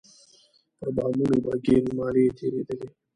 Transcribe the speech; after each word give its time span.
پر 0.77 0.89
بامونو 0.95 1.37
به 1.43 1.53
ګيل 1.65 1.85
مالې 1.97 2.25
تېرېدلې. 2.37 2.87